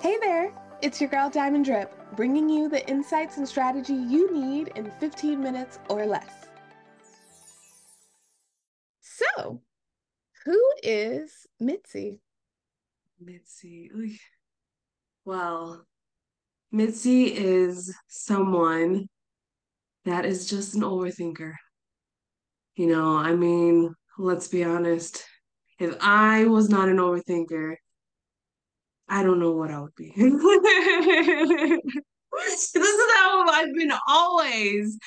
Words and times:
Hey 0.00 0.16
there, 0.20 0.52
it's 0.80 1.00
your 1.00 1.10
girl 1.10 1.28
Diamond 1.28 1.64
Drip, 1.64 1.92
bringing 2.14 2.48
you 2.48 2.68
the 2.68 2.88
insights 2.88 3.36
and 3.36 3.48
strategy 3.48 3.94
you 3.94 4.32
need 4.32 4.68
in 4.76 4.92
15 5.00 5.42
minutes 5.42 5.80
or 5.88 6.06
less. 6.06 6.46
So, 9.00 9.60
who 10.44 10.72
is 10.84 11.48
Mitzi? 11.58 12.20
Mitzi. 13.20 13.90
Well, 15.24 15.84
Mitzi 16.70 17.34
is 17.36 17.92
someone 18.06 19.08
that 20.04 20.24
is 20.24 20.48
just 20.48 20.76
an 20.76 20.82
overthinker. 20.82 21.54
You 22.76 22.86
know, 22.86 23.16
I 23.16 23.34
mean, 23.34 23.92
let's 24.16 24.46
be 24.46 24.62
honest. 24.62 25.24
If 25.80 25.96
I 26.00 26.44
was 26.44 26.68
not 26.68 26.88
an 26.88 26.98
overthinker, 26.98 27.74
I 29.08 29.22
don't 29.22 29.40
know 29.40 29.52
what 29.52 29.70
I 29.70 29.80
would 29.80 29.94
be. 29.94 30.12
this 30.16 30.34
is 32.74 33.12
how 33.16 33.48
I've 33.48 33.74
been 33.74 33.92
always. 34.06 34.98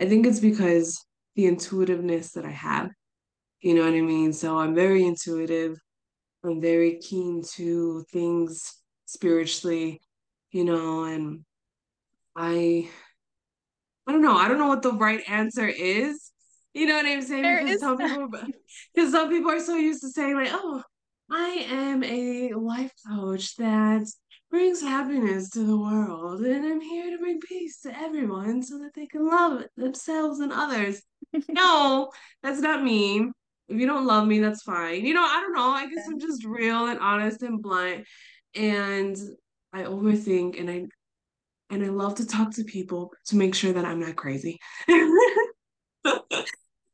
I 0.00 0.06
think 0.06 0.26
it's 0.26 0.40
because 0.40 1.00
the 1.36 1.46
intuitiveness 1.46 2.32
that 2.32 2.44
I 2.44 2.50
have. 2.50 2.90
You 3.60 3.74
know 3.74 3.84
what 3.84 3.94
I 3.94 4.00
mean? 4.00 4.32
So 4.32 4.58
I'm 4.58 4.74
very 4.74 5.04
intuitive. 5.04 5.78
I'm 6.44 6.60
very 6.60 6.98
keen 6.98 7.42
to 7.54 8.04
things 8.12 8.74
spiritually, 9.06 10.02
you 10.50 10.64
know, 10.64 11.04
and 11.04 11.44
I 12.36 12.90
I 14.06 14.12
don't 14.12 14.22
know. 14.22 14.36
I 14.36 14.48
don't 14.48 14.58
know 14.58 14.68
what 14.68 14.82
the 14.82 14.92
right 14.92 15.22
answer 15.28 15.66
is. 15.66 16.30
You 16.74 16.86
know 16.86 16.96
what 16.96 17.06
I'm 17.06 17.22
saying? 17.22 17.42
There 17.42 17.64
because 17.64 17.80
some 17.80 17.98
people 17.98 18.28
because 18.94 19.12
some 19.12 19.30
people 19.30 19.50
are 19.50 19.60
so 19.60 19.76
used 19.76 20.02
to 20.02 20.10
saying 20.10 20.34
like, 20.34 20.50
oh, 20.52 20.82
I 21.30 21.66
am 21.70 22.04
a 22.04 22.52
life 22.54 22.92
coach 23.08 23.56
that 23.56 24.06
brings 24.50 24.80
happiness 24.82 25.50
to 25.50 25.60
the 25.60 25.76
world, 25.76 26.42
and 26.42 26.64
I'm 26.64 26.80
here 26.80 27.10
to 27.10 27.18
bring 27.18 27.40
peace 27.40 27.80
to 27.82 27.98
everyone 27.98 28.62
so 28.62 28.78
that 28.78 28.94
they 28.94 29.06
can 29.06 29.26
love 29.26 29.64
themselves 29.76 30.40
and 30.40 30.52
others. 30.52 31.02
no, 31.48 32.10
that's 32.42 32.60
not 32.60 32.82
me. 32.82 33.30
If 33.68 33.80
you 33.80 33.86
don't 33.86 34.06
love 34.06 34.26
me, 34.26 34.40
that's 34.40 34.62
fine. 34.62 35.06
You 35.06 35.14
know, 35.14 35.24
I 35.24 35.40
don't 35.40 35.54
know. 35.54 35.70
I 35.70 35.88
guess 35.88 36.06
I'm 36.06 36.20
just 36.20 36.44
real 36.44 36.86
and 36.86 37.00
honest 37.00 37.42
and 37.42 37.62
blunt, 37.62 38.06
and 38.54 39.16
I 39.72 39.84
overthink, 39.84 40.60
and 40.60 40.70
I 40.70 40.86
and 41.70 41.82
I 41.82 41.88
love 41.88 42.16
to 42.16 42.26
talk 42.26 42.52
to 42.54 42.64
people 42.64 43.12
to 43.26 43.36
make 43.36 43.54
sure 43.54 43.72
that 43.72 43.84
I'm 43.84 44.00
not 44.00 44.16
crazy. 44.16 44.58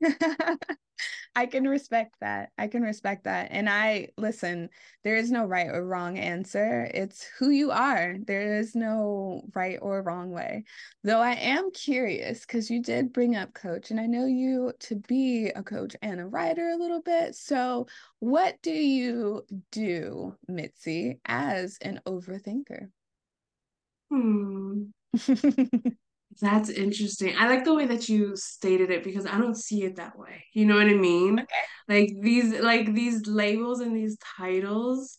I 1.41 1.47
can 1.47 1.67
respect 1.67 2.17
that. 2.21 2.53
I 2.59 2.69
can 2.69 2.83
respect 2.83 3.25
that. 3.25 3.49
And 3.51 3.67
I 3.67 4.09
listen, 4.19 4.69
there 5.05 5.17
is 5.17 5.31
no 5.31 5.47
right 5.47 5.71
or 5.71 5.87
wrong 5.87 6.19
answer. 6.19 6.91
It's 6.93 7.25
who 7.39 7.49
you 7.49 7.71
are. 7.71 8.17
There 8.27 8.59
is 8.59 8.75
no 8.75 9.49
right 9.55 9.79
or 9.81 10.03
wrong 10.03 10.33
way. 10.33 10.65
Though 11.03 11.21
I 11.21 11.33
am 11.37 11.71
curious 11.71 12.43
because 12.43 12.71
you 12.71 12.83
did 12.83 13.15
bring 13.15 13.37
up 13.37 13.55
coach, 13.55 13.91
and 13.91 13.99
I 13.99 14.05
know 14.05 14.27
you 14.27 14.75
to 14.81 14.97
be 14.97 15.47
a 15.47 15.63
coach 15.63 15.97
and 16.03 16.21
a 16.21 16.27
writer 16.27 16.69
a 16.69 16.77
little 16.77 17.01
bit. 17.01 17.35
So, 17.35 17.87
what 18.19 18.61
do 18.61 18.71
you 18.73 19.47
do, 19.71 20.37
Mitzi, 20.47 21.21
as 21.25 21.79
an 21.81 22.03
overthinker? 22.05 22.91
Hmm. 24.11 24.91
That's 26.41 26.69
interesting. 26.71 27.35
I 27.37 27.49
like 27.49 27.65
the 27.65 27.75
way 27.75 27.87
that 27.87 28.09
you 28.09 28.37
stated 28.37 28.91
it 28.91 29.03
because 29.03 29.27
I 29.27 29.37
don't 29.39 29.57
see 29.57 29.83
it 29.85 29.97
that 29.97 30.17
way. 30.17 30.45
You 30.53 30.65
know 30.65 30.77
what 30.77 30.87
I 30.87 30.95
mean? 30.95 31.41
Okay. 31.41 31.47
Like 31.89 32.11
these 32.23 32.53
like 32.61 32.95
these 32.95 33.27
labels 33.27 33.81
and 33.81 33.97
these 33.97 34.17
titles 34.39 35.19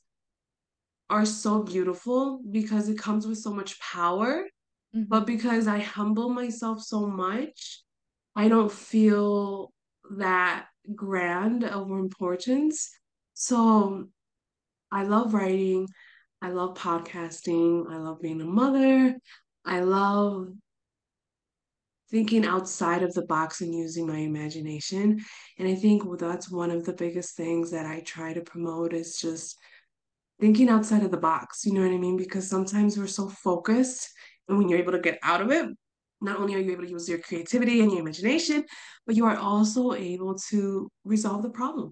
are 1.09 1.25
so 1.25 1.63
beautiful 1.63 2.41
because 2.49 2.87
it 2.87 2.97
comes 2.97 3.27
with 3.27 3.37
so 3.37 3.53
much 3.53 3.79
power, 3.79 4.45
but 4.93 5.23
Mhm. 5.23 5.25
because 5.25 5.67
I 5.67 5.79
humble 5.79 6.29
myself 6.29 6.81
so 6.81 7.05
much, 7.07 7.83
I 8.35 8.47
don't 8.47 8.71
feel 8.71 9.73
that 10.17 10.67
grand 10.95 11.65
of 11.65 11.91
importance. 11.91 12.89
So 13.33 14.09
I 14.91 15.03
love 15.03 15.33
writing, 15.33 15.87
I 16.41 16.49
love 16.51 16.77
podcasting, 16.77 17.89
I 17.91 17.97
love 17.97 18.21
being 18.21 18.41
a 18.41 18.45
mother, 18.45 19.17
I 19.65 19.81
love 19.81 20.49
thinking 22.11 22.45
outside 22.45 23.01
of 23.01 23.13
the 23.13 23.25
box 23.25 23.61
and 23.61 23.73
using 23.73 24.05
my 24.05 24.17
imagination. 24.17 25.23
And 25.57 25.67
I 25.67 25.75
think 25.75 26.03
that's 26.19 26.51
one 26.51 26.69
of 26.69 26.85
the 26.85 26.93
biggest 26.93 27.37
things 27.37 27.71
that 27.71 27.85
I 27.85 28.01
try 28.01 28.33
to 28.33 28.41
promote 28.41 28.93
is 28.93 29.17
just 29.17 29.57
thinking 30.39 30.69
outside 30.69 31.03
of 31.03 31.11
the 31.11 31.17
box. 31.17 31.65
You 31.65 31.73
know 31.73 31.81
what 31.81 31.93
I 31.93 31.97
mean? 31.97 32.17
Because 32.17 32.49
sometimes 32.49 32.97
we're 32.97 33.07
so 33.07 33.29
focused, 33.29 34.09
and 34.49 34.57
when 34.57 34.67
you're 34.67 34.79
able 34.79 34.91
to 34.91 34.99
get 34.99 35.19
out 35.23 35.41
of 35.41 35.51
it, 35.51 35.67
not 36.19 36.37
only 36.37 36.53
are 36.55 36.59
you 36.59 36.71
able 36.73 36.83
to 36.83 36.89
use 36.89 37.09
your 37.09 37.19
creativity 37.19 37.81
and 37.81 37.91
your 37.91 38.01
imagination, 38.01 38.65
but 39.07 39.15
you 39.15 39.25
are 39.25 39.37
also 39.37 39.93
able 39.93 40.35
to 40.49 40.89
resolve 41.03 41.41
the 41.41 41.49
problem. 41.49 41.91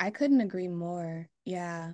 I 0.00 0.10
couldn't 0.10 0.40
agree 0.40 0.68
more. 0.68 1.28
Yeah. 1.44 1.92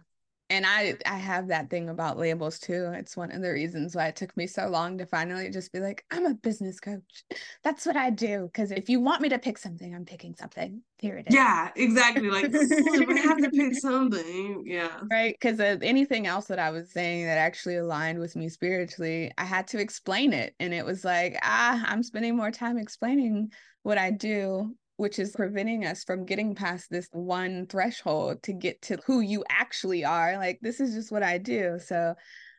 And 0.51 0.67
I 0.67 0.97
I 1.07 1.17
have 1.17 1.49
that 1.49 1.71
thing 1.71 1.89
about 1.89 2.19
labels 2.19 2.59
too. 2.59 2.93
It's 2.95 3.17
one 3.17 3.33
of 3.33 3.41
the 3.41 3.51
reasons 3.51 3.97
why 3.97 4.09
it 4.09 4.17
took 4.17 4.37
me 4.37 4.47
so 4.47 4.69
long 4.69 4.99
to 4.99 5.07
finally 5.07 5.49
just 5.51 5.73
be 5.73 5.81
like, 5.81 6.05
I'm 6.11 6.27
a 6.27 6.35
business 6.35 6.81
coach. 6.81 7.25
That's 7.63 7.87
what 7.87 7.97
I 7.97 8.11
do. 8.11 8.51
Because 8.53 8.71
if 8.71 8.89
you 8.89 9.01
want 9.01 9.23
me 9.23 9.31
to 9.31 9.39
pick 9.39 9.57
something, 9.57 9.95
I'm 9.95 10.05
picking 10.05 10.35
something. 10.35 10.83
Here 10.99 11.17
it 11.17 11.29
is. 11.29 11.35
Yeah, 11.35 11.71
exactly. 11.77 12.31
Like, 12.31 12.55
"Ooh, 12.55 12.59
if 12.71 13.09
I 13.09 13.21
have 13.21 13.39
to 13.39 13.51
pick 13.51 13.75
something, 13.81 14.65
yeah. 14.67 15.01
Right? 15.11 15.35
Because 15.41 15.61
anything 15.61 16.27
else 16.27 16.47
that 16.47 16.59
I 16.59 16.71
was 16.71 16.93
saying 16.93 17.25
that 17.25 17.39
actually 17.39 17.77
aligned 17.77 18.19
with 18.19 18.37
me 18.37 18.49
spiritually, 18.49 19.33
I 19.39 19.45
had 19.45 19.67
to 19.69 19.79
explain 19.81 20.33
it. 20.33 20.55
And 20.61 20.75
it 20.75 20.85
was 20.85 21.05
like, 21.05 21.39
ah, 21.43 21.83
I'm 21.87 22.03
spending 22.03 22.37
more 22.37 22.51
time 22.51 22.79
explaining 22.79 23.51
what 23.83 23.99
I 23.99 24.11
do, 24.11 24.77
which 24.97 25.19
is 25.19 25.33
preventing 25.33 25.85
us 25.85 26.05
from 26.05 26.25
getting 26.25 26.55
past 26.55 26.89
this 26.91 27.09
one 27.13 27.67
threshold 27.67 28.43
to 28.45 28.53
get 28.53 28.81
to 28.83 28.99
who 29.07 29.21
you 29.21 29.45
actually 29.49 30.05
are. 30.05 30.37
Like, 30.39 30.59
this 30.63 30.81
is 30.81 30.95
just 30.95 31.11
what 31.11 31.23
I 31.23 31.39
do. 31.39 31.79
So, 31.85 32.15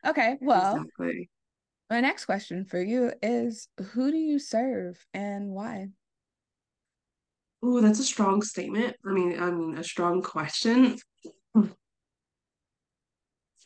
okay, 0.06 0.36
well, 0.40 0.74
Exactly. 0.74 1.30
my 1.90 2.00
next 2.00 2.26
question 2.26 2.64
for 2.64 2.80
you 2.82 3.12
is 3.22 3.68
who 3.92 4.10
do 4.10 4.18
you 4.18 4.38
serve 4.38 5.04
and 5.14 5.50
why? 5.50 5.88
Ooh, 7.64 7.80
that's 7.80 8.00
a 8.00 8.04
strong 8.04 8.42
statement. 8.42 8.96
I 9.04 9.12
mean, 9.12 9.40
I 9.40 9.50
mean, 9.50 9.78
a 9.78 9.84
strong 9.84 10.22
question. 10.22 10.96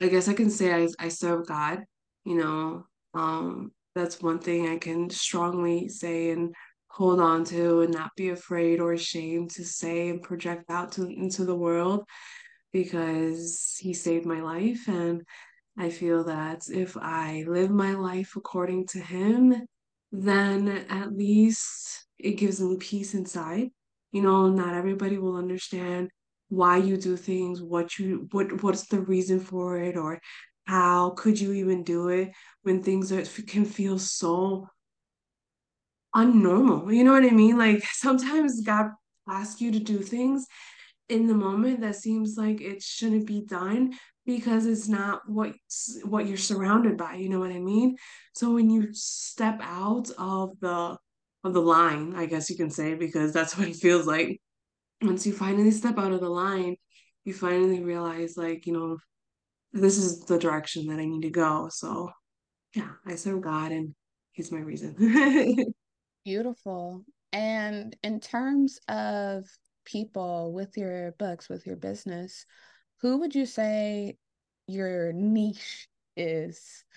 I 0.03 0.09
guess 0.09 0.29
I 0.29 0.33
can 0.33 0.49
say 0.49 0.73
I, 0.73 0.89
I 0.99 1.09
serve 1.09 1.47
God, 1.47 1.81
you 2.25 2.37
know. 2.37 2.85
Um, 3.13 3.73
that's 3.95 4.23
one 4.23 4.39
thing 4.39 4.69
I 4.69 4.79
can 4.79 5.11
strongly 5.11 5.89
say 5.89 6.31
and 6.31 6.55
hold 6.91 7.21
on 7.21 7.45
to 7.45 7.81
and 7.81 7.93
not 7.93 8.11
be 8.17 8.31
afraid 8.31 8.81
or 8.81 8.93
ashamed 8.93 9.51
to 9.51 9.65
say 9.65 10.09
and 10.09 10.23
project 10.23 10.71
out 10.71 10.93
to 10.93 11.07
into 11.07 11.45
the 11.45 11.55
world 11.55 12.05
because 12.73 13.77
he 13.79 13.95
saved 13.95 14.27
my 14.27 14.41
life 14.41 14.89
and 14.89 15.23
I 15.79 15.89
feel 15.89 16.25
that 16.25 16.69
if 16.69 16.97
I 16.97 17.45
live 17.47 17.71
my 17.71 17.95
life 17.95 18.35
according 18.37 18.89
to 18.89 18.99
him, 18.99 19.55
then 20.13 20.69
at 20.91 21.17
least 21.17 22.07
it 22.19 22.33
gives 22.33 22.61
me 22.61 22.77
peace 22.77 23.15
inside. 23.15 23.69
You 24.13 24.23
know, 24.23 24.49
not 24.49 24.75
everybody 24.75 25.17
will 25.17 25.37
understand 25.37 26.11
why 26.49 26.79
you 26.79 26.97
do 26.97 27.17
things, 27.17 27.63
what 27.63 27.99
you 27.99 28.29
what 28.33 28.63
what's 28.63 28.87
the 28.87 29.01
reason 29.01 29.39
for 29.39 29.79
it, 29.79 29.97
or 29.97 30.21
how 30.67 31.11
could 31.11 31.41
you 31.41 31.53
even 31.53 31.85
do 31.85 32.09
it 32.09 32.31
when 32.63 32.83
things 32.83 33.13
are, 33.13 33.25
can 33.43 33.65
feel 33.65 33.99
so 33.99 34.69
unnormal. 36.15 36.95
You 36.95 37.05
know 37.05 37.13
what 37.13 37.25
I 37.25 37.31
mean? 37.31 37.59
Like 37.59 37.85
sometimes 37.93 38.63
God 38.63 38.91
asks 39.29 39.61
you 39.61 39.73
to 39.73 39.79
do 39.79 39.99
things 39.99 40.47
in 41.09 41.27
the 41.27 41.35
moment 41.35 41.81
that 41.81 41.97
seems 41.97 42.37
like 42.37 42.61
it 42.61 42.83
shouldn't 42.83 43.27
be 43.27 43.45
done 43.45 43.93
because 44.25 44.65
it's 44.65 44.89
not 44.89 45.23
what 45.29 45.53
what 46.05 46.27
you're 46.27 46.37
surrounded 46.37 46.97
by 46.97 47.15
you 47.15 47.29
know 47.29 47.41
what 47.41 47.51
i 47.51 47.59
mean 47.59 47.97
so 48.33 48.55
when 48.55 48.71
you 48.71 48.89
step 48.93 49.59
out 49.61 50.09
of 50.19 50.51
the 50.61 50.97
of 51.43 51.53
the 51.53 51.61
line 51.61 52.15
i 52.15 52.27
guess 52.27 52.49
you 52.49 52.57
can 52.57 52.71
say 52.71 52.95
because 52.95 53.33
that's 53.33 53.57
what 53.59 53.69
it 53.69 53.77
feels 53.77 54.07
like 54.07 54.41
once 55.03 55.27
you 55.27 55.33
finally 55.33 55.71
step 55.71 55.99
out 55.99 56.13
of 56.13 56.21
the 56.21 56.29
line 56.29 56.77
you 57.25 57.35
finally 57.35 57.83
realize 57.83 58.37
like 58.37 58.67
you 58.67 58.73
know 58.73 58.97
this 59.73 59.99
is 59.99 60.21
the 60.21 60.39
direction 60.39 60.87
that 60.87 61.01
i 61.01 61.05
need 61.05 61.23
to 61.23 61.31
go 61.31 61.69
so 61.71 62.09
yeah 62.75 62.91
i 63.07 63.17
serve 63.17 63.41
god 63.41 63.73
and 63.73 63.95
he's 64.33 64.53
my 64.53 64.61
reason 64.61 64.95
Beautiful. 66.25 67.05
And 67.33 67.97
in 68.03 68.21
terms 68.21 68.81
of 68.89 69.47
people 69.85 70.53
with 70.53 70.77
your 70.77 71.13
books, 71.19 71.49
with 71.49 71.67
your 71.67 71.77
business, 71.77 72.45
who 73.01 73.19
would 73.19 73.35
you 73.35 73.47
say 73.47 74.17
your 74.67 75.13
niche 75.13 75.89
is? 76.17 76.85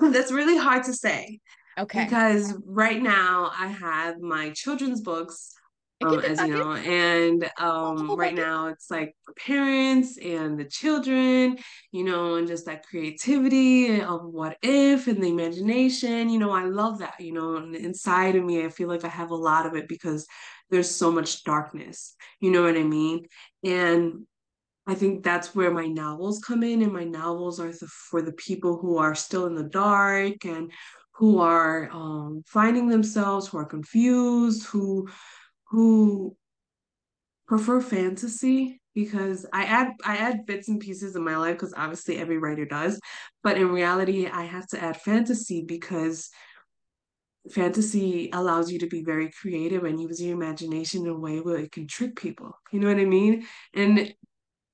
that's 0.00 0.32
really 0.32 0.56
hard 0.56 0.84
to 0.84 0.92
say 0.92 1.40
Okay. 1.78 2.04
because 2.04 2.54
right 2.64 3.02
now 3.02 3.50
I 3.58 3.66
have 3.66 4.20
my 4.20 4.50
children's 4.50 5.00
books 5.02 5.52
um, 6.04 6.18
as 6.20 6.40
you 6.40 6.48
know. 6.48 6.72
And 6.74 7.50
um, 7.58 8.14
right 8.16 8.34
now 8.34 8.68
it's 8.68 8.90
like 8.90 9.14
for 9.24 9.34
parents 9.34 10.18
and 10.18 10.58
the 10.58 10.64
children, 10.64 11.58
you 11.90 12.04
know, 12.04 12.34
and 12.36 12.46
just 12.46 12.66
that 12.66 12.86
creativity 12.86 14.00
of 14.00 14.24
what 14.24 14.58
if 14.62 15.06
and 15.06 15.22
the 15.22 15.28
imagination. 15.28 16.28
You 16.28 16.38
know, 16.38 16.50
I 16.50 16.64
love 16.64 16.98
that. 16.98 17.18
You 17.20 17.32
know, 17.32 17.56
and 17.56 17.74
inside 17.74 18.36
of 18.36 18.44
me, 18.44 18.64
I 18.64 18.68
feel 18.68 18.88
like 18.88 19.04
I 19.04 19.08
have 19.08 19.30
a 19.30 19.36
lot 19.36 19.66
of 19.66 19.74
it 19.74 19.88
because 19.88 20.26
there's 20.70 20.90
so 20.90 21.10
much 21.10 21.44
darkness. 21.44 22.14
You 22.40 22.50
know 22.50 22.62
what 22.62 22.76
I 22.76 22.82
mean? 22.82 23.26
And 23.64 24.26
I 24.86 24.94
think 24.94 25.24
that's 25.24 25.54
where 25.54 25.72
my 25.72 25.86
novels 25.86 26.40
come 26.40 26.62
in, 26.62 26.82
and 26.82 26.92
my 26.92 27.04
novels 27.04 27.58
are 27.58 27.72
the, 27.72 27.86
for 27.86 28.22
the 28.22 28.32
people 28.32 28.78
who 28.78 28.98
are 28.98 29.14
still 29.14 29.46
in 29.46 29.56
the 29.56 29.64
dark 29.64 30.44
and 30.44 30.70
who 31.16 31.40
are 31.40 31.88
um, 31.92 32.44
finding 32.46 32.88
themselves, 32.88 33.48
who 33.48 33.58
are 33.58 33.64
confused, 33.64 34.66
who 34.66 35.08
who 35.70 36.36
prefer 37.46 37.80
fantasy 37.80 38.80
because 38.94 39.46
I 39.52 39.64
add 39.64 39.92
I 40.04 40.16
add 40.16 40.46
bits 40.46 40.68
and 40.68 40.80
pieces 40.80 41.16
in 41.16 41.24
my 41.24 41.36
life 41.36 41.54
because 41.54 41.74
obviously 41.76 42.18
every 42.18 42.38
writer 42.38 42.64
does, 42.64 42.98
but 43.42 43.58
in 43.58 43.70
reality 43.70 44.26
I 44.26 44.44
have 44.44 44.66
to 44.68 44.82
add 44.82 45.00
fantasy 45.00 45.64
because 45.66 46.30
fantasy 47.50 48.30
allows 48.32 48.72
you 48.72 48.78
to 48.80 48.86
be 48.86 49.04
very 49.04 49.30
creative 49.30 49.84
and 49.84 50.00
use 50.00 50.20
your 50.20 50.34
imagination 50.34 51.02
in 51.02 51.12
a 51.12 51.18
way 51.18 51.40
where 51.40 51.58
it 51.58 51.72
can 51.72 51.86
trick 51.86 52.16
people. 52.16 52.58
You 52.72 52.80
know 52.80 52.88
what 52.88 52.98
I 52.98 53.04
mean? 53.04 53.46
And 53.74 54.12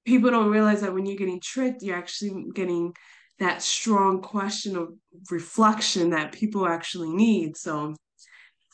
people 0.05 0.31
don't 0.31 0.51
realize 0.51 0.81
that 0.81 0.95
when 0.95 1.07
you're 1.07 1.17
getting 1.17 1.41
tricked, 1.41 1.83
you're 1.83 1.97
actually 1.97 2.47
getting 2.55 2.95
that 3.39 3.63
strong 3.63 4.23
question 4.23 4.77
of 4.77 4.95
reflection 5.31 6.11
that 6.11 6.33
people 6.33 6.67
actually 6.67 7.13
need. 7.13 7.57
So 7.57 7.95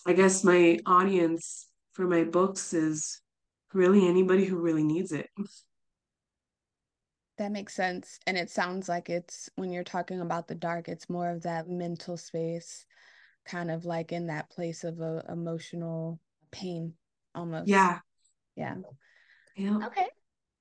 I 0.06 0.12
guess 0.12 0.44
my 0.44 0.78
audience 0.86 1.67
for 1.98 2.06
my 2.06 2.22
books 2.22 2.74
is 2.74 3.20
really 3.74 4.06
anybody 4.06 4.44
who 4.44 4.56
really 4.56 4.84
needs 4.84 5.10
it. 5.10 5.28
That 7.38 7.50
makes 7.50 7.74
sense. 7.74 8.20
And 8.24 8.38
it 8.38 8.50
sounds 8.50 8.88
like 8.88 9.10
it's 9.10 9.50
when 9.56 9.72
you're 9.72 9.82
talking 9.82 10.20
about 10.20 10.46
the 10.46 10.54
dark, 10.54 10.88
it's 10.88 11.10
more 11.10 11.28
of 11.28 11.42
that 11.42 11.68
mental 11.68 12.16
space, 12.16 12.86
kind 13.44 13.68
of 13.68 13.84
like 13.84 14.12
in 14.12 14.28
that 14.28 14.48
place 14.48 14.84
of 14.84 15.00
a, 15.00 15.24
uh, 15.28 15.32
emotional 15.32 16.20
pain 16.52 16.94
almost. 17.34 17.68
Yeah. 17.68 17.98
Yeah. 18.54 18.76
Yeah. 19.56 19.78
Okay. 19.84 20.06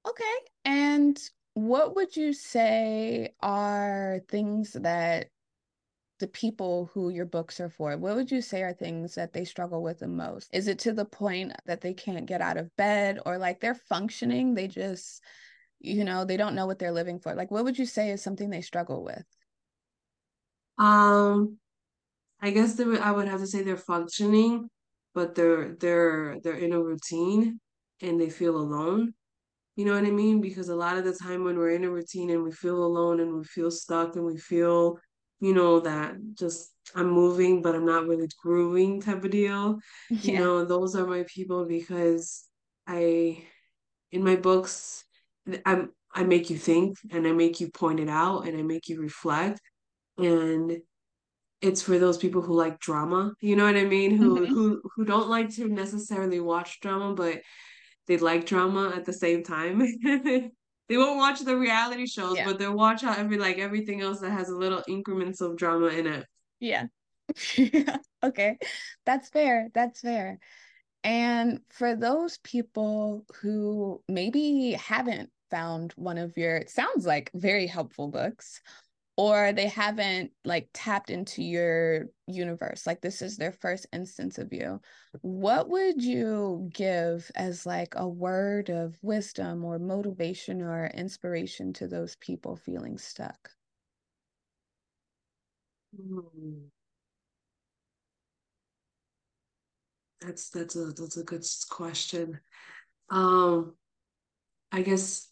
Okay. 0.09 0.35
And 0.65 1.19
what 1.53 1.95
would 1.95 2.17
you 2.17 2.33
say 2.33 3.35
are 3.41 4.21
things 4.27 4.73
that 4.73 5.27
the 6.19 6.27
people 6.27 6.89
who 6.93 7.09
your 7.09 7.25
books 7.25 7.59
are 7.59 7.69
for, 7.69 7.95
what 7.97 8.15
would 8.15 8.31
you 8.31 8.41
say 8.41 8.63
are 8.63 8.73
things 8.73 9.15
that 9.15 9.33
they 9.33 9.45
struggle 9.45 9.83
with 9.83 9.99
the 9.99 10.07
most? 10.07 10.49
Is 10.53 10.67
it 10.67 10.79
to 10.79 10.93
the 10.93 11.05
point 11.05 11.53
that 11.65 11.81
they 11.81 11.93
can't 11.93 12.25
get 12.25 12.41
out 12.41 12.57
of 12.57 12.75
bed 12.75 13.19
or 13.25 13.37
like 13.37 13.59
they're 13.59 13.75
functioning, 13.75 14.53
they 14.53 14.67
just, 14.67 15.21
you 15.79 16.03
know, 16.03 16.25
they 16.25 16.37
don't 16.37 16.55
know 16.55 16.65
what 16.65 16.79
they're 16.79 16.91
living 16.91 17.19
for? 17.19 17.35
Like, 17.35 17.51
what 17.51 17.63
would 17.63 17.77
you 17.77 17.85
say 17.85 18.09
is 18.09 18.21
something 18.21 18.49
they 18.49 18.61
struggle 18.61 19.03
with? 19.03 19.25
Um, 20.77 21.57
I 22.41 22.51
guess 22.51 22.75
they 22.75 22.85
would, 22.85 22.99
I 22.99 23.11
would 23.11 23.27
have 23.27 23.39
to 23.41 23.47
say 23.47 23.63
they're 23.63 23.77
functioning, 23.77 24.69
but 25.13 25.35
they're 25.35 25.75
they're 25.75 26.39
they're 26.41 26.57
in 26.57 26.73
a 26.73 26.81
routine 26.81 27.59
and 28.01 28.19
they 28.21 28.29
feel 28.29 28.57
alone. 28.57 29.13
You 29.75 29.85
know 29.85 29.93
what 29.93 30.05
I 30.05 30.11
mean? 30.11 30.41
Because 30.41 30.69
a 30.69 30.75
lot 30.75 30.97
of 30.97 31.05
the 31.05 31.13
time 31.13 31.43
when 31.43 31.57
we're 31.57 31.71
in 31.71 31.83
a 31.83 31.89
routine 31.89 32.31
and 32.31 32.43
we 32.43 32.51
feel 32.51 32.83
alone 32.83 33.19
and 33.19 33.33
we 33.33 33.43
feel 33.43 33.71
stuck 33.71 34.15
and 34.15 34.25
we 34.25 34.37
feel 34.37 34.99
you 35.39 35.53
know, 35.53 35.79
that 35.81 36.15
just 36.33 36.71
I'm 36.95 37.09
moving, 37.09 37.61
but 37.61 37.75
I'm 37.75 37.85
not 37.85 38.07
really 38.07 38.29
grooving 38.41 39.01
type 39.01 39.23
of 39.23 39.31
deal. 39.31 39.79
Yeah. 40.09 40.31
You 40.31 40.39
know, 40.39 40.65
those 40.65 40.95
are 40.95 41.05
my 41.05 41.25
people 41.27 41.65
because 41.65 42.45
I, 42.87 43.43
in 44.11 44.23
my 44.23 44.35
books, 44.35 45.03
I'm, 45.65 45.91
I 46.13 46.23
make 46.23 46.49
you 46.49 46.57
think 46.57 46.97
and 47.11 47.27
I 47.27 47.31
make 47.33 47.59
you 47.59 47.69
point 47.69 47.99
it 47.99 48.09
out 48.09 48.47
and 48.47 48.57
I 48.57 48.63
make 48.63 48.87
you 48.87 49.01
reflect. 49.01 49.61
And 50.17 50.77
it's 51.61 51.81
for 51.81 51.99
those 51.99 52.17
people 52.17 52.41
who 52.41 52.55
like 52.55 52.79
drama, 52.79 53.33
you 53.41 53.55
know 53.55 53.65
what 53.65 53.75
I 53.75 53.85
mean? 53.85 54.15
Who 54.15 54.39
mm-hmm. 54.39 54.53
who 54.53 54.81
who 54.95 55.05
don't 55.05 55.29
like 55.29 55.53
to 55.55 55.67
necessarily 55.67 56.39
watch 56.39 56.79
drama, 56.79 57.13
but 57.13 57.41
they 58.07 58.17
like 58.17 58.45
drama 58.45 58.93
at 58.95 59.05
the 59.05 59.13
same 59.13 59.43
time. 59.43 59.81
they 60.89 60.97
won't 60.97 61.17
watch 61.17 61.41
the 61.41 61.57
reality 61.57 62.07
shows, 62.07 62.37
yeah. 62.37 62.45
but 62.45 62.59
they'll 62.59 62.75
watch 62.75 63.03
out 63.03 63.17
every 63.17 63.37
like 63.37 63.57
everything 63.57 64.01
else 64.01 64.19
that 64.21 64.31
has 64.31 64.49
a 64.49 64.55
little 64.55 64.83
increments 64.87 65.41
of 65.41 65.57
drama 65.57 65.87
in 65.87 66.07
it. 66.07 66.25
Yeah. 66.59 66.87
okay. 68.23 68.57
That's 69.05 69.29
fair. 69.29 69.69
That's 69.73 70.01
fair. 70.01 70.39
And 71.03 71.61
for 71.69 71.95
those 71.95 72.37
people 72.39 73.25
who 73.41 74.01
maybe 74.07 74.71
haven't 74.73 75.29
found 75.49 75.93
one 75.93 76.17
of 76.17 76.35
your, 76.37 76.57
it 76.57 76.69
sounds 76.69 77.05
like 77.05 77.31
very 77.33 77.67
helpful 77.67 78.09
books, 78.09 78.61
or 79.17 79.51
they 79.51 79.67
haven't 79.67 80.31
like 80.45 80.69
tapped 80.73 81.09
into 81.09 81.43
your 81.43 82.05
universe 82.27 82.85
like 82.85 83.01
this 83.01 83.21
is 83.21 83.35
their 83.35 83.51
first 83.51 83.87
instance 83.91 84.37
of 84.37 84.53
you 84.53 84.79
what 85.21 85.69
would 85.69 86.03
you 86.03 86.69
give 86.73 87.29
as 87.35 87.65
like 87.65 87.93
a 87.95 88.07
word 88.07 88.69
of 88.69 88.95
wisdom 89.01 89.65
or 89.65 89.79
motivation 89.79 90.61
or 90.61 90.87
inspiration 90.87 91.73
to 91.73 91.87
those 91.87 92.15
people 92.17 92.55
feeling 92.55 92.97
stuck? 92.97 93.49
Hmm. 95.95 96.67
that's 100.21 100.49
that's 100.49 100.75
a 100.75 100.85
that's 100.85 101.17
a 101.17 101.23
good 101.23 101.45
question. 101.69 102.39
Um 103.09 103.73
i 104.71 104.81
guess 104.81 105.29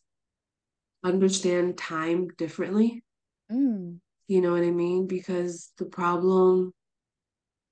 understand 1.04 1.78
time 1.78 2.30
differently 2.38 3.04
Mm. 3.52 4.00
You 4.28 4.42
know 4.42 4.52
what 4.52 4.64
I 4.64 4.72
mean? 4.72 5.08
Because 5.08 5.72
the 5.78 5.86
problem 5.86 6.74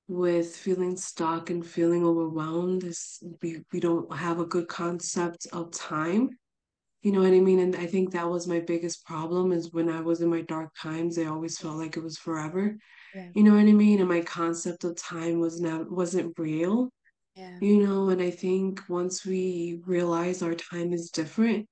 with 0.07 0.55
feeling 0.55 0.95
stuck 0.97 1.49
and 1.49 1.65
feeling 1.65 2.05
overwhelmed 2.05 2.83
is 2.83 3.23
we, 3.41 3.61
we 3.71 3.79
don't 3.79 4.13
have 4.15 4.39
a 4.39 4.45
good 4.45 4.67
concept 4.67 5.47
of 5.53 5.71
time. 5.71 6.29
You 7.01 7.11
know 7.11 7.21
what 7.21 7.33
I 7.33 7.39
mean? 7.39 7.59
And 7.59 7.75
I 7.75 7.85
think 7.85 8.11
that 8.11 8.29
was 8.29 8.47
my 8.47 8.59
biggest 8.59 9.05
problem 9.05 9.51
is 9.51 9.73
when 9.73 9.89
I 9.89 10.01
was 10.01 10.21
in 10.21 10.29
my 10.29 10.41
dark 10.41 10.69
times, 10.81 11.17
I 11.17 11.25
always 11.25 11.57
felt 11.57 11.77
like 11.77 11.97
it 11.97 12.03
was 12.03 12.17
forever. 12.17 12.77
Yeah. 13.15 13.29
You 13.33 13.43
know 13.43 13.53
what 13.53 13.61
I 13.67 13.73
mean? 13.73 13.99
And 13.99 14.09
my 14.09 14.21
concept 14.21 14.83
of 14.83 14.95
time 14.95 15.39
was 15.39 15.59
not 15.59 15.91
wasn't 15.91 16.37
real. 16.37 16.89
Yeah. 17.35 17.57
You 17.59 17.85
know, 17.85 18.09
and 18.09 18.21
I 18.21 18.29
think 18.29 18.81
once 18.87 19.25
we 19.25 19.81
realize 19.85 20.41
our 20.41 20.53
time 20.53 20.93
is 20.93 21.09
different 21.09 21.67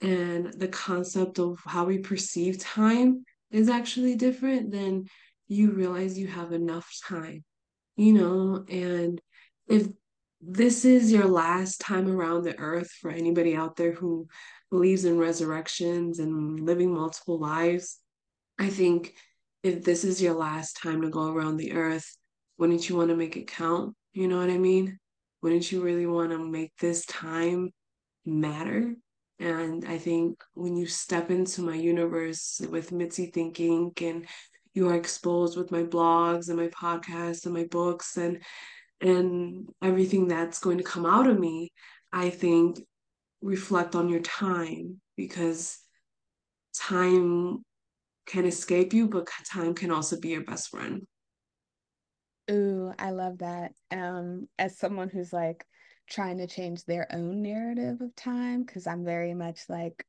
and 0.00 0.52
the 0.54 0.68
concept 0.68 1.38
of 1.38 1.60
how 1.64 1.84
we 1.84 1.98
perceive 1.98 2.58
time 2.58 3.24
is 3.52 3.68
actually 3.68 4.16
different, 4.16 4.72
then 4.72 5.06
you 5.48 5.72
realize 5.72 6.18
you 6.18 6.26
have 6.26 6.52
enough 6.52 6.90
time, 7.06 7.44
you 7.96 8.12
know, 8.12 8.64
and 8.68 9.20
if 9.68 9.86
this 10.40 10.84
is 10.84 11.12
your 11.12 11.26
last 11.26 11.80
time 11.80 12.08
around 12.10 12.42
the 12.42 12.58
earth 12.58 12.90
for 13.00 13.10
anybody 13.10 13.54
out 13.54 13.76
there 13.76 13.92
who 13.92 14.26
believes 14.70 15.04
in 15.04 15.18
resurrections 15.18 16.18
and 16.18 16.60
living 16.60 16.92
multiple 16.92 17.38
lives, 17.38 17.98
I 18.58 18.68
think 18.68 19.14
if 19.62 19.84
this 19.84 20.04
is 20.04 20.20
your 20.20 20.34
last 20.34 20.78
time 20.82 21.02
to 21.02 21.10
go 21.10 21.32
around 21.32 21.58
the 21.58 21.72
earth, 21.72 22.16
wouldn't 22.58 22.88
you 22.88 22.96
want 22.96 23.10
to 23.10 23.16
make 23.16 23.36
it 23.36 23.46
count? 23.46 23.94
You 24.12 24.28
know 24.28 24.38
what 24.38 24.50
I 24.50 24.58
mean? 24.58 24.98
Wouldn't 25.42 25.70
you 25.70 25.82
really 25.82 26.06
want 26.06 26.30
to 26.30 26.38
make 26.38 26.72
this 26.78 27.04
time 27.06 27.70
matter? 28.24 28.94
And 29.42 29.84
I 29.86 29.98
think 29.98 30.40
when 30.54 30.76
you 30.76 30.86
step 30.86 31.28
into 31.28 31.62
my 31.62 31.74
universe 31.74 32.60
with 32.70 32.92
Mitzi 32.92 33.26
Thinking 33.26 33.92
and 34.00 34.24
you 34.72 34.88
are 34.88 34.94
exposed 34.94 35.58
with 35.58 35.72
my 35.72 35.82
blogs 35.82 36.48
and 36.48 36.56
my 36.56 36.68
podcasts 36.68 37.44
and 37.44 37.52
my 37.52 37.64
books 37.64 38.16
and 38.16 38.40
and 39.00 39.68
everything 39.82 40.28
that's 40.28 40.60
going 40.60 40.78
to 40.78 40.84
come 40.84 41.04
out 41.04 41.26
of 41.26 41.40
me, 41.40 41.72
I 42.12 42.30
think 42.30 42.78
reflect 43.40 43.96
on 43.96 44.08
your 44.08 44.20
time 44.20 45.00
because 45.16 45.80
time 46.76 47.64
can 48.26 48.44
escape 48.44 48.92
you, 48.92 49.08
but 49.08 49.26
time 49.52 49.74
can 49.74 49.90
also 49.90 50.20
be 50.20 50.28
your 50.28 50.44
best 50.44 50.68
friend. 50.68 51.02
Ooh, 52.48 52.92
I 52.96 53.10
love 53.10 53.38
that. 53.38 53.72
Um, 53.90 54.48
as 54.56 54.78
someone 54.78 55.08
who's 55.08 55.32
like 55.32 55.66
trying 56.08 56.38
to 56.38 56.46
change 56.46 56.84
their 56.84 57.06
own 57.12 57.42
narrative 57.42 58.00
of 58.00 58.14
time 58.16 58.62
because 58.62 58.86
I'm 58.86 59.04
very 59.04 59.34
much 59.34 59.60
like 59.68 60.06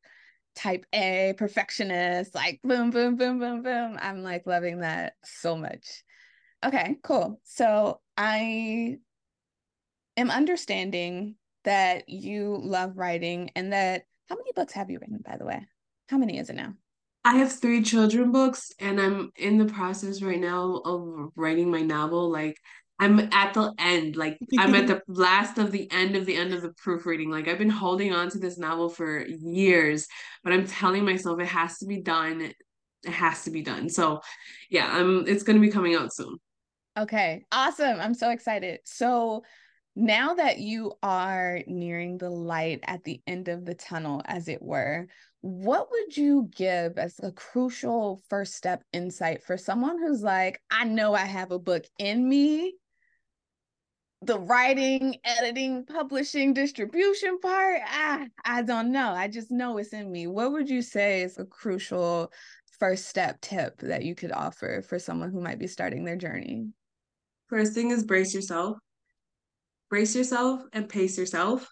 type 0.55 0.85
A 0.93 1.33
perfectionist, 1.37 2.35
like 2.35 2.59
boom, 2.63 2.91
boom, 2.91 3.15
boom, 3.15 3.39
boom, 3.39 3.63
boom. 3.63 3.97
I'm 4.01 4.23
like 4.23 4.45
loving 4.45 4.79
that 4.79 5.13
so 5.23 5.55
much. 5.55 6.03
Okay, 6.63 6.97
cool. 7.03 7.41
So 7.43 7.99
I 8.17 8.97
am 10.15 10.29
understanding 10.29 11.35
that 11.63 12.07
you 12.09 12.59
love 12.61 12.97
writing 12.97 13.51
and 13.55 13.73
that 13.73 14.03
how 14.29 14.35
many 14.35 14.51
books 14.55 14.73
have 14.73 14.89
you 14.89 14.99
written, 14.99 15.19
by 15.25 15.37
the 15.37 15.45
way? 15.45 15.65
How 16.09 16.17
many 16.17 16.37
is 16.37 16.49
it 16.49 16.55
now? 16.55 16.73
I 17.25 17.37
have 17.37 17.53
three 17.53 17.81
children 17.81 18.31
books 18.31 18.71
and 18.79 18.99
I'm 18.99 19.31
in 19.37 19.57
the 19.57 19.65
process 19.65 20.21
right 20.21 20.39
now 20.39 20.81
of 20.83 21.31
writing 21.35 21.71
my 21.71 21.81
novel. 21.81 22.29
Like 22.29 22.57
I'm 23.03 23.19
at 23.33 23.53
the 23.53 23.73
end, 23.77 24.15
like 24.15 24.37
I'm 24.57 24.73
at 24.75 24.87
the 24.87 25.01
last 25.07 25.57
of 25.57 25.71
the 25.71 25.91
end 25.91 26.15
of 26.15 26.25
the 26.25 26.35
end 26.35 26.53
of 26.53 26.61
the 26.61 26.71
proofreading. 26.71 27.29
Like 27.29 27.49
I've 27.49 27.57
been 27.57 27.69
holding 27.69 28.13
on 28.13 28.29
to 28.29 28.39
this 28.39 28.57
novel 28.57 28.87
for 28.87 29.25
years, 29.25 30.07
but 30.43 30.53
I'm 30.53 30.65
telling 30.65 31.03
myself 31.03 31.39
it 31.41 31.47
has 31.47 31.77
to 31.79 31.85
be 31.85 32.01
done. 32.01 32.41
It 32.41 33.11
has 33.11 33.43
to 33.43 33.51
be 33.51 33.61
done. 33.61 33.89
So 33.89 34.21
yeah, 34.69 34.89
I'm 34.89 35.27
it's 35.27 35.43
gonna 35.43 35.59
be 35.59 35.69
coming 35.69 35.95
out 35.95 36.13
soon. 36.13 36.37
Okay, 36.97 37.43
awesome. 37.51 37.99
I'm 37.99 38.13
so 38.13 38.29
excited. 38.29 38.79
So 38.85 39.43
now 39.95 40.35
that 40.35 40.59
you 40.59 40.93
are 41.03 41.59
nearing 41.67 42.17
the 42.17 42.29
light 42.29 42.79
at 42.83 43.03
the 43.03 43.21
end 43.27 43.49
of 43.49 43.65
the 43.65 43.75
tunnel, 43.75 44.21
as 44.25 44.47
it 44.47 44.61
were, 44.61 45.07
what 45.41 45.91
would 45.91 46.15
you 46.15 46.49
give 46.55 46.97
as 46.97 47.19
a 47.21 47.31
crucial 47.31 48.21
first 48.29 48.53
step 48.53 48.81
insight 48.93 49.43
for 49.43 49.57
someone 49.57 49.97
who's 49.97 50.23
like, 50.23 50.61
I 50.71 50.85
know 50.85 51.13
I 51.13 51.25
have 51.25 51.51
a 51.51 51.59
book 51.59 51.83
in 51.99 52.27
me, 52.27 52.75
the 54.25 54.39
writing, 54.39 55.17
editing, 55.23 55.85
publishing, 55.85 56.53
distribution 56.53 57.39
part, 57.39 57.81
ah, 57.85 58.25
I 58.45 58.61
don't 58.61 58.91
know. 58.91 59.11
I 59.11 59.27
just 59.27 59.51
know 59.51 59.77
it's 59.77 59.93
in 59.93 60.11
me. 60.11 60.27
What 60.27 60.51
would 60.51 60.69
you 60.69 60.81
say 60.81 61.23
is 61.23 61.37
a 61.37 61.45
crucial 61.45 62.31
first 62.79 63.07
step 63.07 63.41
tip 63.41 63.79
that 63.79 64.03
you 64.03 64.15
could 64.15 64.31
offer 64.31 64.81
for 64.87 64.99
someone 64.99 65.31
who 65.31 65.41
might 65.41 65.59
be 65.59 65.67
starting 65.67 66.05
their 66.05 66.15
journey? 66.15 66.67
First 67.47 67.73
thing 67.73 67.91
is 67.91 68.03
brace 68.03 68.33
yourself. 68.33 68.77
Brace 69.89 70.15
yourself 70.15 70.61
and 70.73 70.89
pace 70.89 71.17
yourself. 71.17 71.69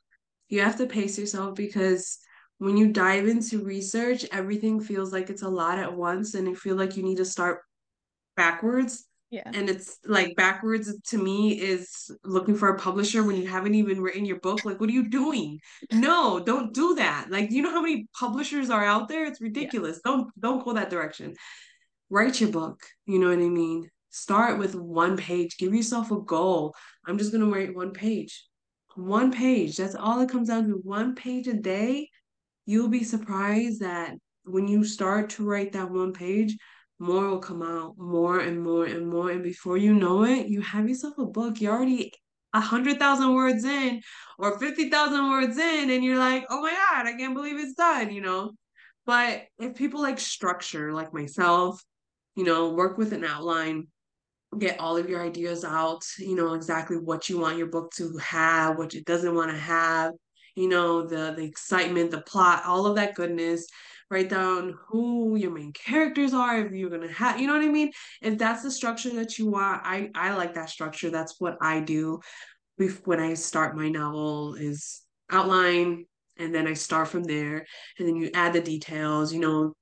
You 0.50 0.62
have 0.62 0.77
to 0.77 0.86
pace 0.86 1.17
yourself 1.17 1.55
because 1.55 2.20
when 2.58 2.77
you 2.77 2.91
dive 2.91 3.27
into 3.27 3.63
research, 3.63 4.25
everything 4.31 4.79
feels 4.79 5.12
like 5.12 5.29
it's 5.29 5.41
a 5.41 5.50
lot 5.50 5.79
at 5.79 5.96
once 5.96 6.36
and 6.36 6.48
you 6.48 6.55
feel 6.55 6.75
like 6.75 6.98
you 6.98 7.03
need 7.03 7.17
to 7.17 7.25
start 7.25 7.62
backwards 8.36 9.05
yeah. 9.31 9.50
And 9.53 9.69
it's 9.69 9.97
like 10.05 10.35
backwards 10.35 10.93
to 11.07 11.17
me 11.17 11.53
is 11.53 12.11
looking 12.25 12.55
for 12.55 12.67
a 12.67 12.77
publisher 12.77 13.23
when 13.23 13.38
you 13.38 13.47
haven't 13.47 13.75
even 13.75 14.01
written 14.01 14.25
your 14.25 14.41
book. 14.41 14.65
Like, 14.65 14.81
what 14.81 14.89
are 14.89 14.93
you 14.93 15.07
doing? 15.07 15.61
No, 15.93 16.41
don't 16.41 16.73
do 16.73 16.95
that. 16.95 17.27
Like, 17.29 17.50
you 17.50 17.61
know 17.61 17.71
how 17.71 17.81
many 17.81 18.07
publishers 18.13 18.69
are 18.69 18.83
out 18.83 19.07
there? 19.07 19.25
It's 19.25 19.39
ridiculous. 19.39 20.01
Yeah. 20.05 20.11
Don't 20.11 20.27
don't 20.38 20.65
go 20.65 20.73
that 20.73 20.89
direction. 20.89 21.35
Write 22.09 22.41
your 22.41 22.51
book. 22.51 22.81
You 23.05 23.19
know 23.19 23.29
what 23.29 23.39
I 23.39 23.47
mean? 23.47 23.89
Start 24.09 24.59
with 24.59 24.75
one 24.75 25.15
page. 25.15 25.57
Give 25.57 25.73
yourself 25.73 26.11
a 26.11 26.19
goal. 26.19 26.75
I'm 27.07 27.17
just 27.17 27.31
gonna 27.31 27.45
write 27.45 27.73
one 27.73 27.91
page. 27.91 28.43
One 28.95 29.31
page. 29.31 29.77
That's 29.77 29.95
all 29.95 30.19
it 30.19 30.29
comes 30.29 30.50
down 30.50 30.67
to. 30.67 30.73
One 30.83 31.15
page 31.15 31.47
a 31.47 31.53
day. 31.53 32.09
You'll 32.65 32.89
be 32.89 33.05
surprised 33.05 33.79
that 33.79 34.13
when 34.43 34.67
you 34.67 34.83
start 34.83 35.29
to 35.31 35.45
write 35.45 35.71
that 35.71 35.89
one 35.89 36.11
page, 36.11 36.57
more 37.01 37.27
will 37.27 37.39
come 37.39 37.63
out, 37.63 37.98
more 37.98 38.39
and 38.39 38.62
more 38.62 38.86
and 38.86 39.08
more. 39.08 39.31
And 39.31 39.41
before 39.41 39.75
you 39.75 39.93
know 39.93 40.24
it, 40.24 40.48
you 40.48 40.62
have 40.62 40.88
yourself 40.88 41.17
a 41.17 41.25
book. 41.25 41.60
You're 41.60 41.74
already 41.74 42.13
a 42.53 42.62
hundred 42.62 43.00
thousand 43.00 43.34
words 43.34 43.65
in 43.65 44.01
or 44.38 44.60
fifty 44.60 44.89
thousand 44.89 45.29
words 45.29 45.58
in, 45.58 45.89
and 45.89 46.03
you're 46.03 46.20
like, 46.20 46.46
oh 46.50 46.62
my 46.62 46.72
God, 46.72 47.08
I 47.08 47.17
can't 47.17 47.34
believe 47.34 47.60
it's 47.60 47.74
done, 47.74 48.12
you 48.12 48.22
know. 48.22 48.51
But 49.08 49.46
if 49.58 49.75
people 49.75 50.00
like 50.00 50.20
structure, 50.20 50.93
like 50.93 51.12
myself, 51.12 51.84
you 52.36 52.43
know, 52.43 52.70
work 52.70 53.00
with 53.00 53.13
an 53.13 53.25
outline, 53.25 53.88
get 54.60 54.79
all 54.79 54.96
of 54.96 55.10
your 55.10 55.25
ideas 55.25 55.65
out, 55.65 56.03
you 56.20 56.36
know, 56.36 56.53
exactly 56.53 56.98
what 56.98 57.29
you 57.29 57.39
want 57.39 57.58
your 57.58 57.67
book 57.67 57.91
to 57.96 58.15
have, 58.17 58.77
what 58.77 58.93
it 58.93 59.05
doesn't 59.05 59.34
want 59.34 59.50
to 59.50 59.58
have, 59.58 60.13
you 60.55 60.67
know, 60.67 61.05
the 61.05 61.34
the 61.36 61.43
excitement, 61.43 62.12
the 62.12 62.22
plot, 62.22 62.63
all 62.65 62.86
of 62.86 62.96
that 62.96 63.15
goodness. 63.15 63.67
Write 64.10 64.29
down 64.29 64.77
who 64.88 65.38
your 65.38 65.51
main 65.51 65.72
characters 65.72 66.34
are 66.34 66.60
if 66.65 66.74
you're 66.74 66.89
gonna 66.89 67.12
have 67.12 67.39
you 67.39 67.48
know 67.48 67.53
what 67.53 67.63
i 67.63 67.70
mean? 67.70 67.91
If 68.22 68.38
that's 68.38 68.62
the 68.62 68.72
structure 68.72 69.10
that 69.12 69.38
you 69.39 69.50
want 69.50 69.81
i 69.86 70.10
i 70.15 70.34
like 70.36 70.53
that 70.55 70.70
structure. 70.70 71.10
That's 71.10 71.36
what 71.39 71.58
i 71.62 71.79
do. 71.79 72.20
When 73.05 73.20
i 73.20 73.36
start 73.36 73.77
my 73.77 73.89
novel 73.89 74.55
is 74.55 75.01
outline 75.29 76.05
and 76.38 76.53
then 76.53 76.67
i 76.67 76.74
start 76.74 77.08
from 77.08 77.24
there 77.24 77.65
and 78.00 78.08
then 78.08 78.15
you 78.15 78.31
add 78.34 78.53
the 78.53 78.62
details 78.62 79.31
you 79.31 79.39
know 79.39 79.74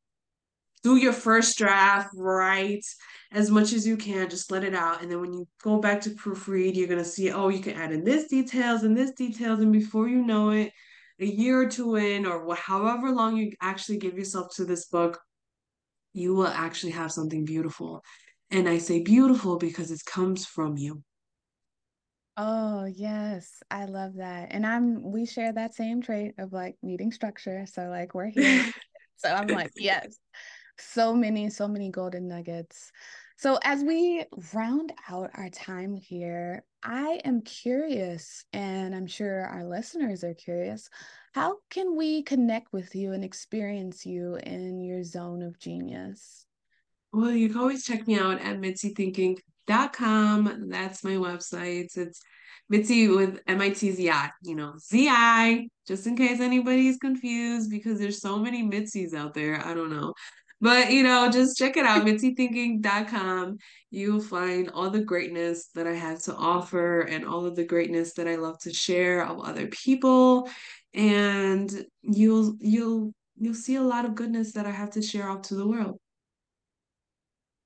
do 0.83 0.95
your 0.95 1.13
first 1.13 1.57
draft 1.57 2.09
write 2.15 2.86
as 3.31 3.51
much 3.51 3.74
as 3.74 3.86
you 3.86 3.95
can 3.95 4.29
just 4.29 4.51
let 4.51 4.63
it 4.63 4.74
out 4.74 5.01
and 5.01 5.12
then 5.12 5.21
when 5.21 5.33
you 5.33 5.48
go 5.62 5.79
back 5.79 6.01
to 6.01 6.09
proofread 6.12 6.75
you're 6.75 6.88
going 6.88 6.98
to 6.98 7.05
see 7.05 7.31
oh 7.31 7.50
you 7.50 7.59
can 7.59 7.75
add 7.75 7.91
in 7.91 8.03
this 8.03 8.27
details 8.27 8.83
and 8.83 8.98
this 8.98 9.12
details 9.12 9.59
and 9.59 9.71
before 9.74 10.07
you 10.07 10.24
know 10.24 10.50
it 10.50 10.71
a 11.19 11.25
year 11.25 11.62
or 11.62 11.67
two 11.67 11.95
in, 11.95 12.25
or 12.25 12.55
however 12.55 13.12
long 13.12 13.36
you 13.36 13.51
actually 13.62 13.98
give 13.98 14.17
yourself 14.17 14.55
to 14.55 14.65
this 14.65 14.86
book, 14.86 15.19
you 16.13 16.33
will 16.33 16.48
actually 16.48 16.93
have 16.93 17.12
something 17.12 17.45
beautiful. 17.45 18.03
And 18.51 18.67
I 18.67 18.77
say 18.77 19.01
beautiful 19.01 19.57
because 19.57 19.91
it 19.91 20.01
comes 20.05 20.45
from 20.45 20.77
you. 20.77 21.03
Oh, 22.38 22.86
yes. 22.86 23.62
I 23.69 23.86
love 23.86 24.15
that. 24.15 24.48
And 24.51 24.65
I'm 24.65 25.12
we 25.12 25.25
share 25.25 25.51
that 25.53 25.75
same 25.75 26.01
trait 26.01 26.36
of 26.38 26.53
like 26.53 26.77
needing 26.81 27.12
structure. 27.12 27.65
So 27.65 27.89
like 27.89 28.15
we're 28.15 28.27
here. 28.27 28.71
so 29.17 29.29
I'm 29.29 29.48
like, 29.48 29.71
yes. 29.75 30.17
So 30.79 31.13
many, 31.13 31.50
so 31.50 31.67
many 31.67 31.89
golden 31.89 32.27
nuggets. 32.27 32.91
So, 33.38 33.57
as 33.63 33.83
we 33.83 34.25
round 34.53 34.91
out 35.09 35.31
our 35.36 35.50
time 35.50 35.95
here, 35.95 36.65
I 36.83 37.21
am 37.24 37.41
curious, 37.41 38.43
and 38.51 38.93
I'm 38.93 39.07
sure 39.07 39.45
our 39.45 39.63
listeners 39.63 40.25
are 40.25 40.33
curious. 40.33 40.89
How 41.33 41.57
can 41.69 41.95
we 41.95 42.24
connect 42.24 42.74
with 42.74 42.95
you 42.95 43.13
and 43.13 43.24
experience 43.24 44.05
you 44.05 44.36
in 44.36 44.81
your 44.81 45.03
zone 45.03 45.41
of 45.41 45.57
genius? 45.59 46.45
Well, 47.13 47.31
you 47.31 47.50
can 47.50 47.59
always 47.59 47.86
check 47.86 48.07
me 48.07 48.19
out 48.19 48.41
at 48.41 48.59
mitzithinkinc.com. 48.59 50.69
That's 50.69 51.03
my 51.03 51.12
website. 51.12 51.95
It's 51.95 52.21
Mitzi 52.69 53.07
with 53.07 53.39
M-I-T-Z-I, 53.48 54.29
you 54.43 54.55
know, 54.55 54.75
Z-I, 54.77 55.67
just 55.88 56.05
in 56.05 56.15
case 56.15 56.39
anybody's 56.39 56.98
confused 56.98 57.71
because 57.71 58.00
there's 58.00 58.21
so 58.21 58.38
many 58.38 58.62
Mitzi's 58.62 59.15
out 59.15 59.33
there. 59.33 59.65
I 59.65 59.74
don't 59.74 59.89
know. 59.89 60.13
But 60.61 60.91
you 60.91 61.03
know, 61.03 61.29
just 61.29 61.57
check 61.57 61.77
it 61.77 61.85
out, 61.85 62.05
mitzithinkinc.com. 62.05 63.57
You'll 63.91 64.21
find 64.21 64.69
all 64.69 64.89
the 64.89 65.03
greatness 65.03 65.67
that 65.75 65.87
I 65.87 65.93
have 65.93 66.21
to 66.23 66.35
offer 66.35 67.01
and 67.01 67.25
all 67.25 67.45
of 67.45 67.55
the 67.55 67.65
greatness 67.65 68.13
that 68.15 68.27
I 68.27 68.35
love 68.35 68.59
to 68.59 68.73
share 68.73 69.25
of 69.25 69.39
other 69.39 69.67
people. 69.67 70.49
And 70.93 71.85
you'll 72.01 72.55
you'll 72.59 73.13
you'll 73.37 73.53
see 73.53 73.75
a 73.75 73.81
lot 73.81 74.05
of 74.05 74.15
goodness 74.15 74.53
that 74.53 74.65
I 74.65 74.71
have 74.71 74.91
to 74.91 75.01
share 75.01 75.29
out 75.29 75.45
to 75.45 75.55
the 75.55 75.67
world. 75.67 75.99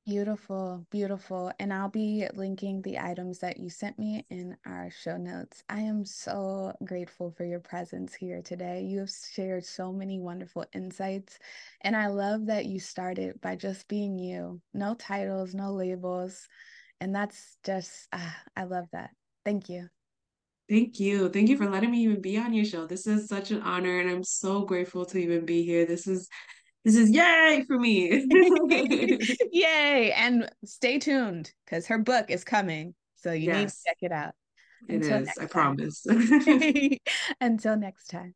Beautiful, 0.05 0.85
beautiful. 0.91 1.53
And 1.59 1.71
I'll 1.71 1.87
be 1.87 2.27
linking 2.33 2.81
the 2.81 2.99
items 2.99 3.39
that 3.39 3.57
you 3.57 3.69
sent 3.69 3.97
me 3.97 4.25
in 4.29 4.57
our 4.65 4.89
show 4.91 5.15
notes. 5.15 5.63
I 5.69 5.79
am 5.79 6.03
so 6.03 6.73
grateful 6.83 7.31
for 7.31 7.45
your 7.45 7.61
presence 7.61 8.13
here 8.13 8.41
today. 8.41 8.81
You 8.81 8.99
have 8.99 9.11
shared 9.33 9.63
so 9.63 9.93
many 9.93 10.19
wonderful 10.19 10.65
insights. 10.73 11.39
And 11.81 11.95
I 11.95 12.07
love 12.07 12.47
that 12.47 12.65
you 12.65 12.81
started 12.81 13.39
by 13.39 13.55
just 13.55 13.87
being 13.87 14.19
you 14.19 14.59
no 14.73 14.93
titles, 14.95 15.55
no 15.55 15.71
labels. 15.71 16.49
And 16.99 17.15
that's 17.15 17.55
just, 17.63 18.09
ah, 18.11 18.41
I 18.57 18.65
love 18.65 18.87
that. 18.91 19.11
Thank 19.45 19.69
you. 19.69 19.87
Thank 20.69 20.99
you. 20.99 21.29
Thank 21.29 21.47
you 21.47 21.55
for 21.55 21.69
letting 21.69 21.91
me 21.91 21.99
even 21.99 22.19
be 22.19 22.37
on 22.37 22.53
your 22.53 22.65
show. 22.65 22.85
This 22.85 23.07
is 23.07 23.29
such 23.29 23.51
an 23.51 23.61
honor, 23.61 23.99
and 23.99 24.09
I'm 24.09 24.23
so 24.23 24.63
grateful 24.63 25.05
to 25.07 25.17
even 25.17 25.45
be 25.45 25.63
here. 25.63 25.85
This 25.85 26.07
is 26.07 26.27
this 26.83 26.95
is 26.95 27.09
yay 27.09 27.63
for 27.65 27.79
me. 27.79 28.25
yay. 29.51 30.11
And 30.11 30.49
stay 30.65 30.99
tuned 30.99 31.51
because 31.65 31.87
her 31.87 31.97
book 31.97 32.29
is 32.29 32.43
coming. 32.43 32.93
So 33.15 33.31
you 33.31 33.47
yes. 33.47 33.57
need 33.57 33.69
to 33.69 33.75
check 33.85 33.97
it 34.01 34.11
out. 34.11 34.33
It 34.89 34.95
Until 34.95 35.21
is, 35.23 35.29
I 35.29 35.45
time. 35.45 35.47
promise. 35.49 36.05
Until 37.41 37.77
next 37.77 38.07
time. 38.07 38.35